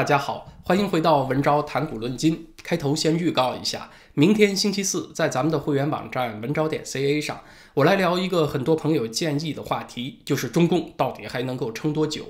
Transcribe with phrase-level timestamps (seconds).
[0.00, 2.46] 大家好，欢迎回到文昭谈古论今。
[2.62, 7.38] 开头先预告一下，明天星期四，在咱们的会员网站文昭点 ca 上，
[7.74, 12.24] 我来聊一个很多朋友建议的话题，就是中共到底还能够撑多久？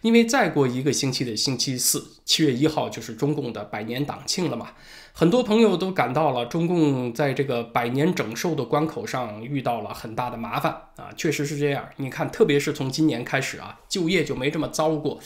[0.00, 4.68] 因为再过一个星期的星期四，七月一号就是中共的百年党庆了嘛。
[5.12, 11.86] 很多朋友都感到了中共在这个百年整寿的关口上遇到了很大的麻烦啊，确实是这样。
[11.96, 15.18] 你看，特别是从今年开始啊，就业就没这么糟过，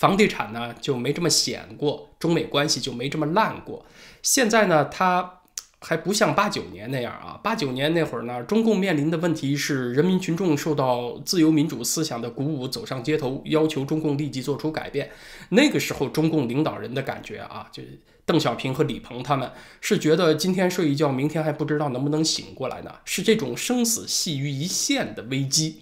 [0.00, 3.86] 房地产呢就没这么险过，中美关系就没这么烂过。
[4.22, 5.36] 现在呢，它。
[5.82, 7.40] 还不像八九年那样啊！
[7.42, 15.10] 八九年那会儿呢，中共面临的问题是人民群众受到自由民主思想的鼓舞，走上街头，要求中共立即做出改变。
[15.48, 17.82] 那个时候，中共领导人的感觉啊，就
[18.26, 25.80] 邓小平和李鹏他们是觉得今天睡一觉，明天还不知道能不能醒过来呢，是这种生死系于一线的危机。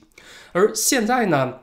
[0.52, 1.58] 而现在呢，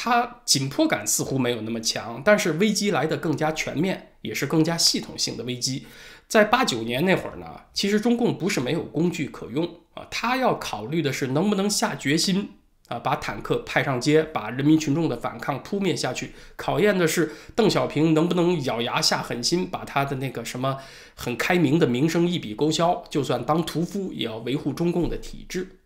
[0.00, 5.88] 它紧迫感似乎没有那么强，但是危机来得更加全面，也是更加系统性的危机。
[6.28, 12.50] 在八九年那会儿呢，其实中共不是没有工具可用啊，他要考虑的是能不能下决心
[12.86, 16.30] 啊，把坦克派上街，把人民群众的反抗扑灭下去。
[16.54, 20.78] 考验的是邓小平能不能咬牙下狠心，把他的那个什么
[21.16, 25.77] 很开明的名声一笔勾销，就算当屠夫也要维护中共的体制。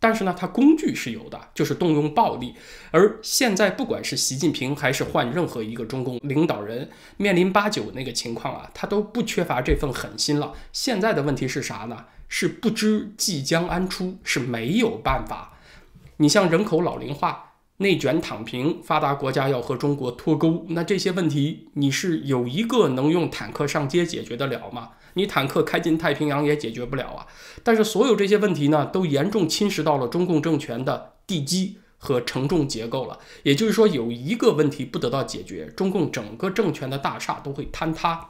[0.00, 2.54] 但是呢，它工具是有的，就是动用暴力。
[2.90, 10.54] 而现在，不管是习近平还是换任何一个中共领导人，面临八九那个情况啊，他都不缺乏这份狠心了。
[10.72, 12.06] 现在的问题是啥呢？
[12.28, 15.58] 是不知即将安出，是没有办法。
[16.16, 17.49] 你像人口老龄化、
[17.80, 24.90] 内卷躺平、发达国家要和中国脱钩，那这些问题，你是有一个能用坦克上街解决得了吗？
[25.14, 27.26] 你坦克开进太平洋也解决不了啊！
[27.64, 33.18] 但是所有这些问题呢，都严重侵蚀到了中共政权的地基和承重结构了。
[33.44, 38.28] 也就是说，有一个问题不得到解决，中共整个政权的大厦都会坍塌。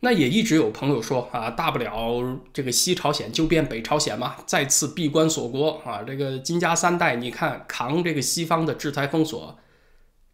[0.00, 6.02] 那也一直有朋友说啊，大不了这个西朝鲜就变北朝鲜嘛，再次闭关锁国啊！
[6.06, 9.58] 这个金家三代，你看扛这个西方的制裁封锁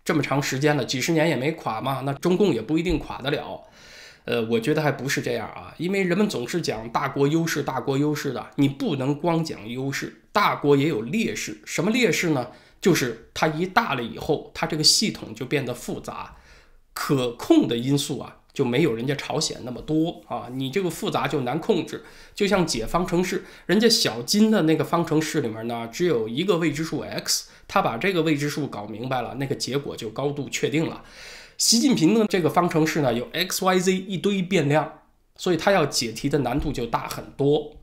[0.04, 3.62] 这么长时间了，几十年也没垮嘛，那中共也不一定垮得了。
[4.26, 11.62] 呃，我觉得还不是这样啊，因为人们总是讲大国优势、大国优势的，你不能光讲优势，大国也有劣势。
[11.64, 12.48] 什么劣势呢？
[12.82, 16.36] 就是它一大了以后，它这个系统就变得复杂，
[16.92, 22.04] 可控的因素啊就没有人家朝鲜那么多啊，你这个复杂就难控制。
[22.34, 31.04] 就像解方程式，人家小金的那个方程式里面呢，只有一个未知数 x，他把这个未知数搞明白了，那个结果就高度确定了。
[31.58, 35.00] 习近平的这个方程式呢，有 x、y、z 一堆变量，
[35.36, 37.76] 所以他要解题的难度就大很多。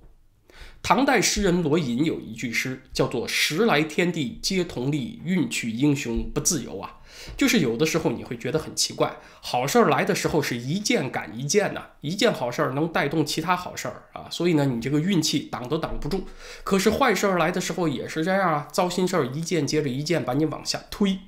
[0.84, 7.01] 唐代诗人罗隐有一句诗，叫做“时来天地皆同力，运去英雄不自由”啊，
[7.38, 16.26] 就是有的时候你会觉得很奇怪，好事儿来的时候是一件赶一件的，一件好事儿能带动其他好事儿啊，所以呢，你这个运气挡都挡不住。
[16.64, 21.20] 可是坏事儿来的时候也是这样啊，糟心事儿一件接着一件把你往下推。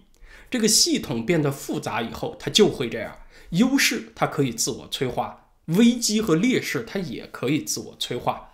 [0.49, 3.17] 这个系统变得复杂以后，它就会这样。
[3.49, 8.53] 优势它可以自我催化，危机和劣势它也可以自我催化。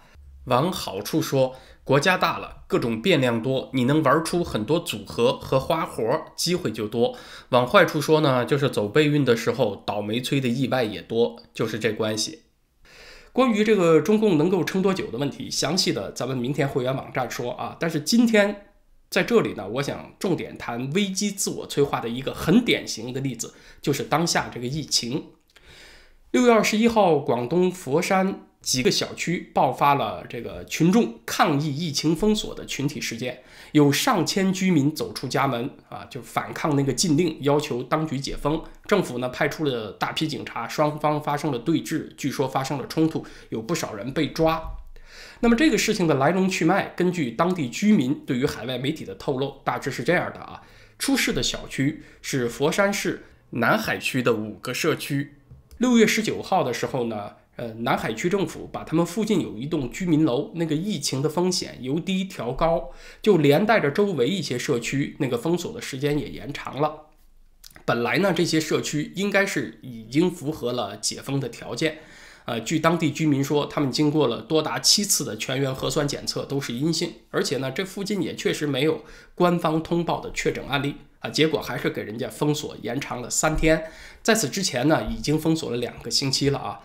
[0.49, 7.17] 往好处说，国家大了，各种变量多，你能玩出很多组合和花活，机会就多。
[7.49, 12.43] 往坏处说呢，就是走背运的时候，倒霉催的意外也多，就是这关系。
[13.31, 17.77] 关于这个中共能够撑多久的问题，详细的咱们明天会员网站说啊。
[17.79, 18.65] 但是今天。
[19.09, 25.31] 在这里呢，我想重点谈危机自我催化的一个很典型的例子，就是当下这个疫情。
[26.29, 38.61] 六月二十一号，广东佛山几个小区爆发了这个群众抗议疫情封锁的群体事件，有上千居民走出家门啊，就反抗那个禁令，要求当局解封。
[38.85, 44.61] 政府呢派出了大批警察，双方发生了对峙，据说发生了冲突，有不少人被抓。
[45.39, 50.61] 那么这个事情的来龙去脉，根据当地居民对于海外媒体的透露，大致是这样的啊：
[50.99, 55.35] 出事的小区是佛山市南海区的五个社区。
[55.77, 62.91] 六月十九号的时候呢，呃，南海区政府把他们附近有一栋居民楼那个疫情的风险由低调高，
[63.21, 67.07] 就连带着周围一些社区那个封锁的时间也延长了。
[67.83, 71.97] 本来呢，这些社区应该是已经符合了解封的条件。
[72.45, 79.03] 呃，据当地居民说，他们经过了多达七次的全员核酸检测都是阴性，而且呢，这附近也确实没有
[79.35, 81.29] 官方通报的确诊案例啊。
[81.29, 83.91] 结果还是给人家封锁延长了三天，
[84.23, 86.79] 在此之前呢，已经封锁了两个星期了啊。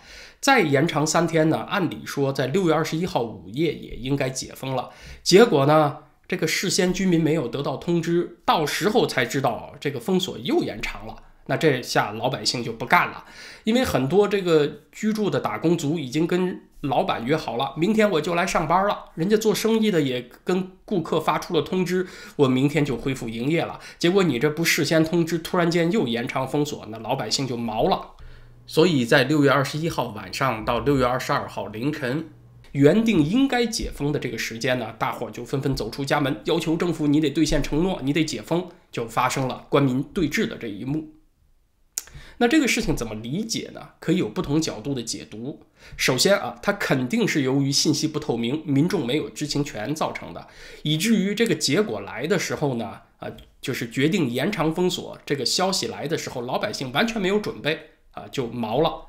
[0.44, 4.90] 再延长三天呢，按理说在六月二十一号午夜也应该解封了。
[5.22, 11.16] 结果呢，这个事先居民没有得到通知，到时候才知道这个封锁又延长了。
[11.46, 13.24] 那这下老百姓就不干了，
[13.64, 19.06] 因为很多这个居住的打工族已经跟老板约好了，明天我就来上班了。
[19.14, 22.06] 人家做生意的也跟顾客发出了通知，
[22.36, 23.80] 我明天就恢复营业了。
[23.98, 28.10] 结果你这不事先通知，突然间又延长封锁，那老百姓就毛了。
[28.66, 32.30] 所以在六月二十一号晚上到六月二十二号凌晨，
[32.72, 41.10] 原定应该解封的这个时间呢，大伙就纷纷走出家门，要求政府你得兑现承诺，你得解封，就发生了官民对峙的这一幕。
[42.38, 43.90] 那这个事情怎么理解呢？
[44.00, 45.60] 可以有不同角度的解读。
[45.96, 50.48] 首先啊，它肯定是由于信息不透明，民众没有知情权造成的，
[50.82, 59.06] 以至于这个结果来的时候呢，啊，就是决定延长封锁这个消息来的时候，老百姓完全没有准备啊，就毛了。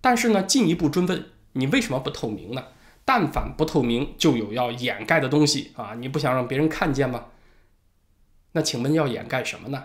[0.00, 2.66] 但是呢，进一步追问，你为什么不透明呢？
[3.04, 7.26] 但凡不透明，就有要掩盖的东西啊，你不想让别人看见吗？
[8.52, 9.84] 那请问要掩盖什么呢？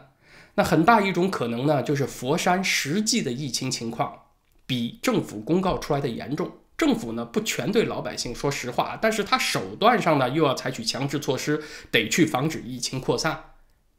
[0.56, 4.24] 那很大一种可能呢，就是佛山实际的疫情情况
[4.66, 6.52] 比政府公告出来的严重。
[6.78, 13.44] 政府呢不全对老百姓说实话，但是他手段上呢又要采取强制措施，得去防止疫情扩散。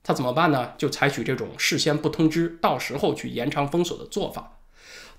[0.02, 0.72] 他怎么办呢？
[0.78, 4.58] 就采取这种事先不通知，到时候去延长封锁的做法。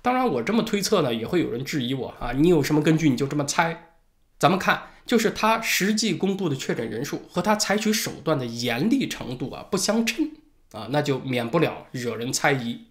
[0.02, 3.10] 当然，我这么推测呢，也会有人质疑我啊，你有什么根据？
[3.10, 3.94] 你就这么猜？
[4.38, 10.30] 咱们看，就是他实际公布的确诊人数和他采取手段的严厉程度啊不相称。
[10.72, 12.86] 啊，那就免不了惹人猜疑。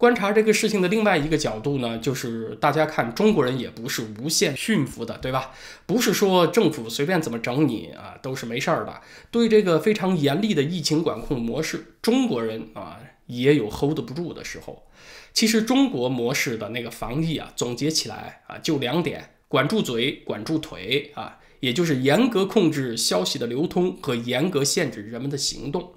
[0.00, 5.52] 观察这个事情的另外一个角度呢，就是大家看中国人也不是无限驯服的，对吧？
[5.84, 9.02] 不是说政府随便怎么整你啊都是没事儿的。
[9.30, 14.86] 对这个非常严厉的疫情管控模式，中国人啊也有 hold 不住的时候。
[15.34, 25.92] 其实中国模式的那个防疫啊，总结起来啊就两点：管住嘴，管住腿啊，也就是严格控制消息的流通和严格限制人们的行动。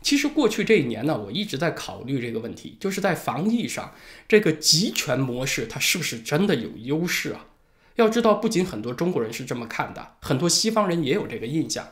[0.00, 3.92] 其实过去这一年呢，我一直在考虑这个问题，就是在防疫上，
[4.26, 7.46] 这个集权模式它是不是真的有优势啊？
[7.96, 11.88] 要知道，不仅很多中国人是这么看的，很多西方人也有这个印象。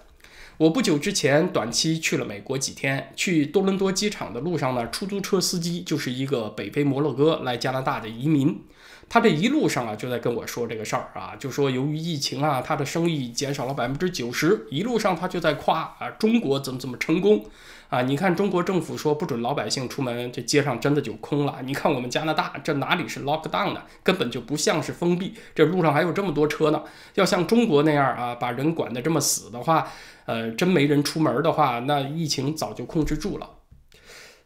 [0.59, 8.63] 我不久之前短期去了美国几天，去多伦多机场的路上呢，出租车司机就是一个北非摩洛哥来加拿大的移民。
[9.09, 14.67] 他这一路上啊，就在跟我说这个事儿啊，就说由于疫情啊，他的生意减少了百分之九十。
[14.71, 17.45] 一路上他就在夸啊，中国怎么怎么成功
[17.89, 18.03] 啊！
[18.03, 21.61] 你看中国政府说不准老百姓出门，这街上真的就空了。
[21.65, 23.83] 你看我们加拿大，这哪里是 lock down 呢？
[24.03, 26.83] 根本就不像是封闭，这路上还有这么多车呢。
[27.15, 29.93] 要像中国那样啊，把人管得这么死的话，
[30.27, 33.51] 呃，真没人出门的话，那疫情早就控制住了。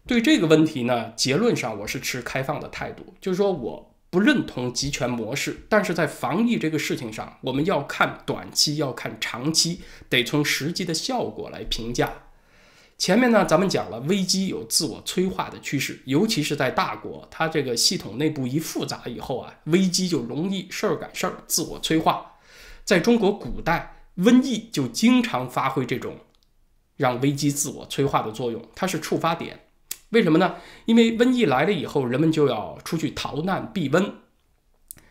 [0.06, 3.86] 对这个问题呢，结论上我是持开放的态度，就是说我。
[4.12, 12.12] 不认同集权模式，但是在防疫这个事情上，我们要看短期，要看长期，得从实际的效果来评价。
[13.00, 22.32] 前面呢，咱们讲了危机有自我催化的趋势，尤其是在大国，它这个系统内部一复杂以后啊，危机就容易事儿赶事儿，自我催化。
[22.84, 26.14] 在中国古代，瘟疫就经常发挥这种
[26.98, 29.60] 让危机自我催化的作用，它是触发点。
[30.10, 30.56] 为什么呢？
[30.84, 34.10] 因为瘟疫来了以后，人们就要出去逃难避瘟，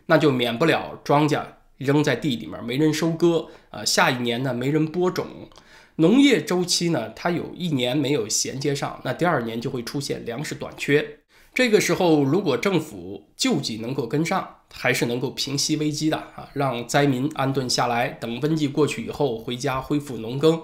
[0.06, 1.44] 那就免不了庄稼
[1.78, 5.50] 扔在地里面没人收割，呃，下一年呢没人播种，
[6.00, 11.20] 农业周期呢它有一年没有衔接上，那第二年就会出现粮食短缺。
[11.54, 20.62] 这个时候，如果政府救济能够跟上，还是能够平息危机的啊，让灾民安顿下来，等瘟疫过去以后回家恢复农耕。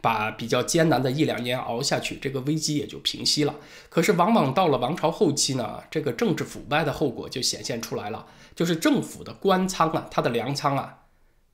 [0.00, 3.56] 把比较艰难的一两年熬下去，这个危机也就平息了。
[3.88, 8.24] 可是，往往到了王朝后期呢，这个政治腐败的后果就显现出来了。
[8.54, 10.97] 就是政府的官仓啊，它的粮仓啊，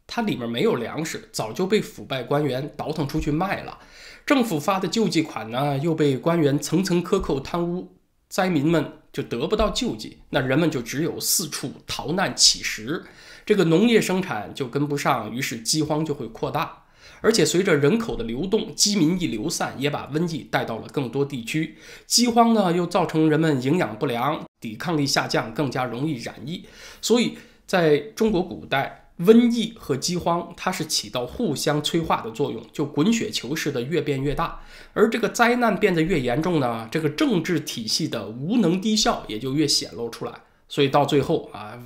[0.07, 3.79] 它里面没有粮食，早就被腐败官员倒腾出去卖了。
[4.27, 7.97] 政府发的救济款呢，又被官员层层克扣贪污，
[8.29, 13.05] 灾民们就得不到救济，那人们就只有四处逃难乞食，
[13.45, 16.85] 这个农业生产就跟不上，于是饥荒就会扩大。
[17.21, 21.77] 而且随着人口的流动，饥民一流散，也把瘟疫带到了更多地区。
[22.07, 26.67] 饥荒呢，又造成人们营养不良，抵抗力下降，更加容易染疫。
[27.01, 34.61] 所以，在中国古代，瘟疫和饥荒它是起到互相催化的作用，就滚雪球似的越变越大。
[34.93, 40.33] 而这个灾难变得越严重呢，这个政治体系的无能低效也就越显露出来。
[40.69, 41.79] 所以到最后啊，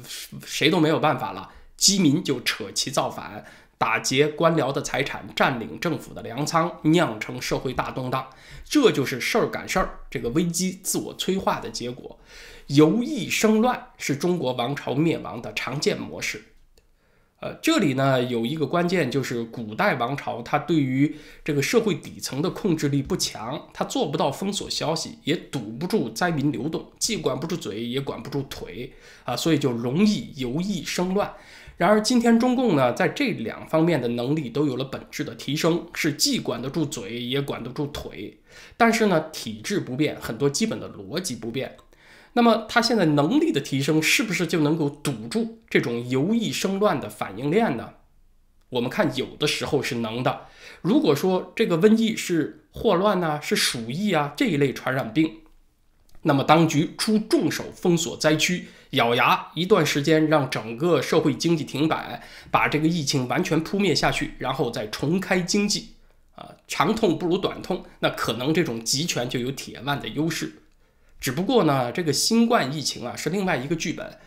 [0.46, 3.44] 谁都没有办法了，饥民就扯旗造反。
[3.76, 8.26] 打劫官僚的财产，占领政府的粮仓，酿成社会大动荡，
[8.64, 12.18] 这就是事儿赶事儿，这个危机自我催化的结果。
[12.66, 16.42] 由易生乱是中国王朝灭亡的常见模式。
[17.40, 28.92] 呃，这里呢有一个关键，就是古代王朝它对于这个社会底层的控制力不强，它做不到封锁消息，也堵不住灾民流动，既管不住嘴，也管不住腿
[29.22, 31.32] 啊，所以就容易游弋生乱。
[31.76, 38.36] 然而今天中共呢，在这两方面的能力都有了本质的提升，是既管得住嘴，也管得住腿。
[38.76, 41.76] 但是呢，体制不变，很多基本的逻辑不变。
[42.38, 47.94] 那么他现在能力的提升，是不是就能够堵住这种游弋生乱的反应链呢？
[48.68, 50.46] 我们看，有的时候是能的。
[50.80, 55.38] 如果说这个瘟疫是霍乱呐，是鼠疫啊这一类传染病，
[56.22, 65.94] 那么当局出重手封锁灾区，咬牙一段时间让整个社会经济停摆，把这个疫情完全扑灭下去，然后再重开经济，
[66.36, 70.52] 啊，长痛不如短痛，那可能这种集权就有铁腕的优势。
[71.20, 74.18] 只不过呢，这个新冠疫情啊是另外一个剧本，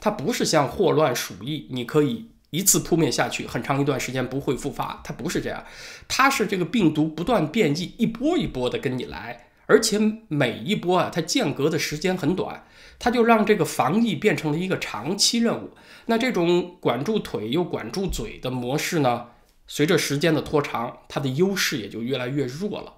[0.00, 5.64] 它不是像霍乱、鼠疫，你可以一次扑灭下去，很长一段时间不会复发，它不是这样，
[6.08, 12.64] 它是这个病毒不断变异，一波一波的跟你来，而且每一波啊，它间隔的时间很短，
[12.98, 15.70] 它就让这个防疫变成了一个长期任务。
[16.06, 19.28] 那这种管住腿又管住嘴的模式呢，
[19.68, 22.94] 随着时间的拖长，它的优势也就越来越弱了。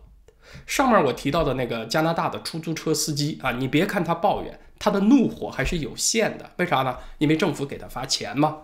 [0.67, 6.51] 上面我提到的那个加拿大的出租车司机啊，你别看他抱怨，他的怒火还是有限的。
[6.57, 6.97] 为啥呢？
[7.19, 8.59] 因为政府给他发钱嘛，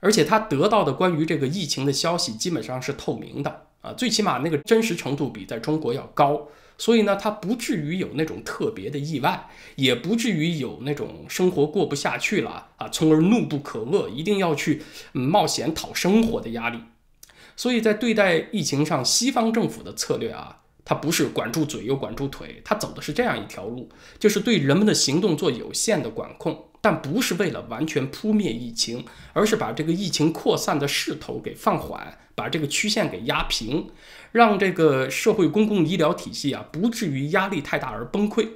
[0.00, 6.48] 而且他得到的关于这个疫情的消息基本上是透明的啊，最起码那个真实程度比在中国要高，
[6.78, 16.80] 所以呢，他不至于有那种特别的意外，也不至于有那种生活过不下去了啊，从而怒不可遏，一定要去冒险讨生活的压力。
[17.54, 20.60] 所以在对待疫情上，西方政府的策略啊。
[20.84, 33.90] 他不是管住嘴又管住腿，他走的是这样一条路，就是对人们的行动做有限的管控，但不是为了完全扑灭疫情，而是把这个疫情扩散的势头给放缓，把这个曲线给压平，
[34.32, 38.48] 让这个社会公共医疗体系啊不至于压力太大而崩溃。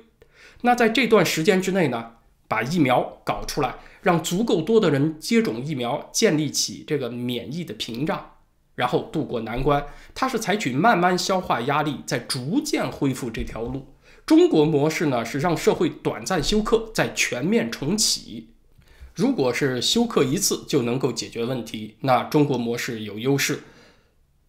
[0.62, 2.12] 那在这段时间之内呢，
[2.49, 8.33] 把疫苗搞出来，让足够多的人接种疫苗，建立起这个免疫的屏障。
[8.76, 13.95] 然后渡过难关，它是采取慢慢消化压力，再逐渐恢复这条路。
[14.25, 18.50] 中国模式呢是让社会短暂休克，再全面重启。
[19.14, 23.64] 如果是休克一次就能够解决问题，那中国模式有优势。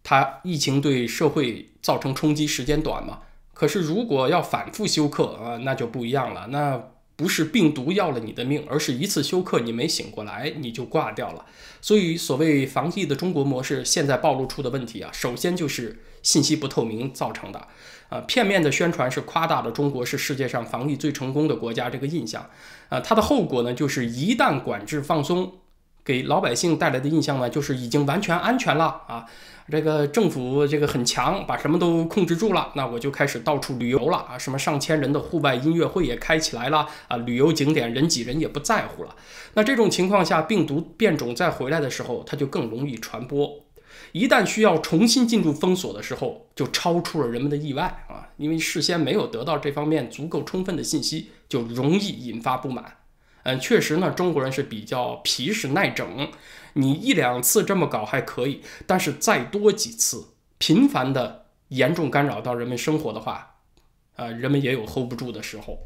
[0.04, 3.20] 它疫情对社会造成冲击时间短嘛？
[3.52, 6.46] 可是如果要反复休克啊，那就不一样了。
[6.48, 6.90] 那。
[7.18, 11.44] 不是病毒要了你的命，而是一次休克你没醒过来，你就挂掉了。
[11.80, 17.66] 所以，所谓防疫的中国模式现在暴露出的问题啊，首先就是信息不透明造成的。
[18.08, 22.48] 啊，片面的宣传是夸大了中国是世界上防疫最成功的国家这个印象。
[22.88, 25.54] 啊，它的后果呢，就是一旦管制放松。
[26.08, 29.26] 给老百姓带来的印象呢，就是已经完全安全了啊！
[29.70, 34.38] 这个政府这个很强，把什么都控制住了，那我就开始到处旅游了啊！
[34.38, 37.18] 什么上千人的户外音乐会也开起来了啊！
[37.18, 39.14] 旅游景点人挤人也不在乎了。
[39.52, 43.66] 那这种情况下，病毒变种再回来的时候，它就更容易传播。
[44.12, 48.30] 一旦需要重新进入封锁的时候，就超出了人们的意外啊！
[48.38, 52.94] 因为事先没有得到这方面足够充分的信息，就容易引发不满。
[53.48, 56.28] 嗯，确实呢，中国人是比较皮实耐整。
[56.74, 63.54] 你一两次这么搞还可以，但是再多几次，频繁的严重干扰到人们生活的话，
[64.16, 65.78] 呃，人们也有 hold 不住的时候。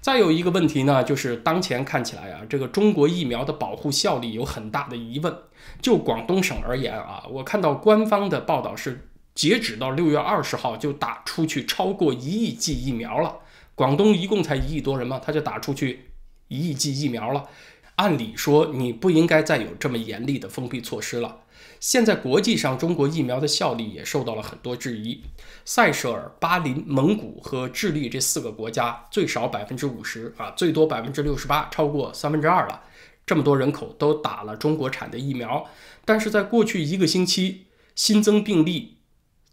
[0.00, 5.36] 再有一个问题呢，就是当前看起来啊，这个中国疫苗的保护效力有很大的疑问。
[5.82, 13.40] 就广东省而言啊，我看到官方的报道是，截止到六月二十号就打出去超过一亿剂疫苗了。
[13.74, 16.06] 广东一共才一亿多人嘛，他就打出去。
[16.48, 17.48] 一亿剂疫苗了，
[17.96, 21.40] 按理说你不应该再有这么严厉的封闭措施了。
[21.80, 25.22] 现在国际上中国疫苗的效力也受到了很多质疑。
[25.66, 32.82] 塞舌尔、巴林、蒙古和智利这四个国家最少百分之五十啊，最多百分之六十八，超过三分之二了。
[33.26, 35.66] 这么多人口都打了中国产的疫苗，
[36.04, 38.98] 但是在过去一个星期新增病例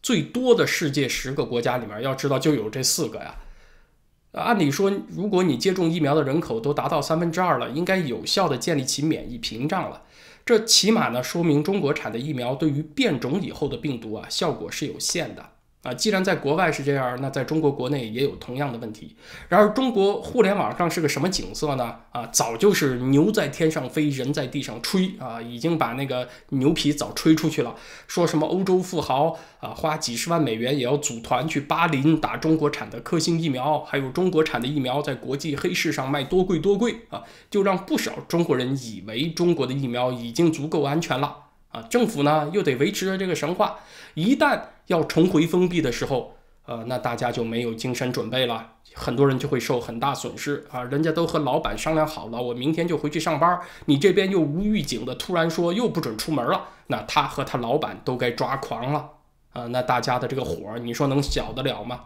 [0.01, 3.35] 最多的世界十个国家里面，要知道就有这四个呀。
[4.33, 10.03] 按理说，如果你接种疫苗的人口都达到三分之二了，应该有效的建立起免疫屏障了。
[10.45, 15.50] 这起码呢，说明中国产的疫苗对于变种以后的病毒啊，效果是有限的。
[15.83, 19.15] 啊，既然在国外是这样，那在中国国内也有同样的问题。
[19.49, 21.95] 然而，中国互联网上是个什么景色呢？
[22.11, 27.75] 啊，早就是牛在天上飞，人在地上吹啊，已经把那个牛皮早吹出去了。
[28.07, 41.37] 说什么欧洲富豪啊，花几十万美元也要组团去巴林打中国产的科兴疫苗，还有中国产的疫苗在国际黑市上卖多贵多贵啊，就让不少中国人以为中国的疫苗已经足够安全了。
[41.71, 43.79] 啊，政府呢又得维持着这个神话，
[44.13, 46.35] 一旦要重回封闭的时候，
[46.65, 50.83] 呃，那大家就没有精神准备了，很多人就会受很大损失啊。
[50.83, 59.09] 人家都和老板商量好了，我明天就回去上班，你这边又无预警的突然说又不准出门了，那他和他老板都该抓狂了
[59.53, 59.67] 啊。
[59.67, 62.01] 那大家的这个火，你说能小得了吗？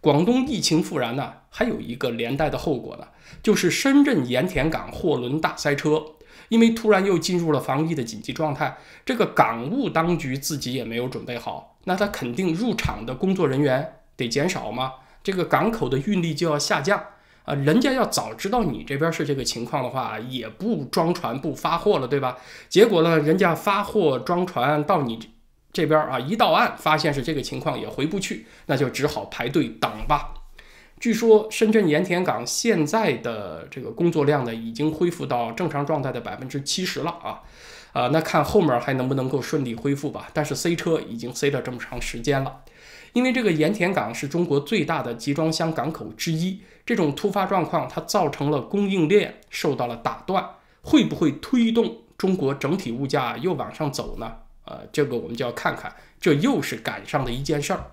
[0.00, 3.08] 广东疫情复燃呢，还有一个连带的后果呢，
[3.42, 6.04] 就是深圳盐田港货轮大塞车。
[6.48, 17.02] 因为突然又进入了防疫的紧急状态，这个港务当局自己也没有准备好，那他肯定入场的工作人员得减少嘛，这个港口的运力就要下降
[17.44, 17.54] 啊。
[17.54, 22.38] 人家要早知道你这边是这个情况的话，也不装船不发货了，对吧？
[22.68, 25.18] 结果呢，人家发货装船到你
[25.72, 30.34] 这边啊，一到岸发现是这个情况，也回不去，那就只好排队等吧。
[31.00, 37.40] 据说深圳盐田港现在的这个工作量呢，已经恢复到正常状态的百分之七十了啊，
[37.92, 40.28] 啊，那看后面还能不能够顺利恢复吧。
[40.34, 42.62] 但是塞车已经塞了这么长时间了，
[43.12, 50.44] 因为这个盐田港是中国最大的集装箱港口之一，这种突发状况它造成了供应链受到了打断，
[50.82, 54.32] 会不会推动中国整体物价又往上走呢？
[54.64, 57.84] 呃，这个我们就要看看，这又是赶上的一件事儿。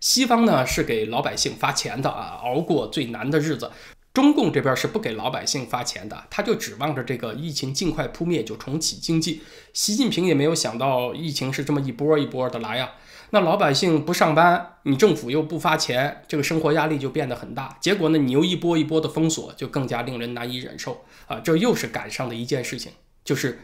[0.00, 3.70] 西方呢是给老百姓发钱的啊，熬过最难的日子。
[4.12, 9.42] 中共这边是不给老百姓发钱的，他就指望着这个疫情尽快扑灭，就重启经济。
[9.72, 12.92] 习近平也没有想到疫情是这么一波一波的来呀。
[13.30, 17.76] 那老百姓不上班，你政府又不发钱，这个生活压力就变得很大。
[17.80, 21.40] 结果呢，你又一波一波的封锁，就更加令人难以忍受啊。
[21.40, 22.92] 这又是赶上的一件事情，
[23.24, 23.58] 就是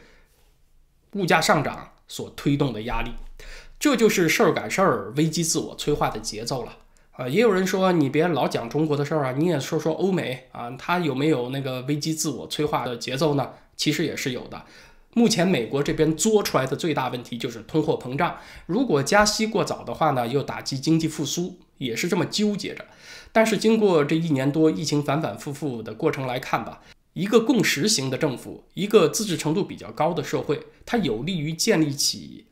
[1.13, 3.13] 物价上涨所推动的压力。
[3.81, 6.77] 这就是事儿赶事儿、危机自我催化的节奏了
[7.13, 7.27] 啊！
[7.27, 13.53] 也有人说，你别老讲中国的事儿啊，你也说说欧美啊，它有没有那个危机自我催化的节奏呢？
[13.79, 14.63] 其实也是有的。
[15.15, 22.85] 目前美国这边作出来的最大问题就是通货膨胀，如果加息过早的话呢，又打击经济复苏，也是这么纠结着。
[23.33, 26.83] 但是经过这一年多疫情反反复复的过程来看吧，
[27.15, 32.45] 一个共识型的政府，一个自治程度比较高的社会，它有利于建立起。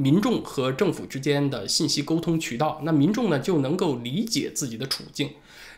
[0.00, 5.30] 民众和政府之间的信息沟通渠道，那民众呢就能够理解自己的处境。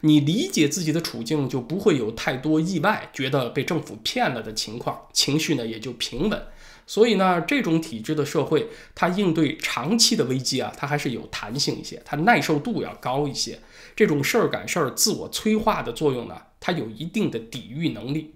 [0.05, 6.43] 你理解自己的处境，就不会有太多意外，觉得被政府骗了的情况，情绪呢也就平稳。
[6.87, 13.61] 所以呢，这种体制的社会，它应对长期的危机啊，它还是有弹性一些，它耐受度要高一些。
[13.95, 18.35] 这种事儿赶事儿、自我催化的作用呢，它有一定的抵御能力。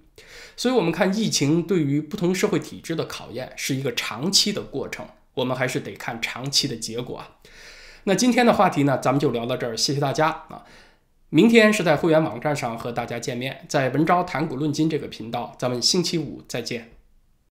[0.57, 5.05] 所以，我们看疫情对于不同社会体制的考验，是一个长期的过程。
[5.37, 7.39] 我们还是得看长期的结果啊。
[8.05, 10.65] 那今天的话题呢，咱们就聊到这儿，谢谢大家啊。
[11.29, 16.96] 明天是在会员网站上和大家见面，在文昭谈股论金这个频道，咱们星期五再见。